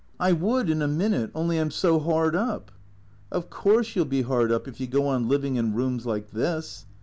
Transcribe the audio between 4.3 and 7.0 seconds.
up if you go on living in rooms like this."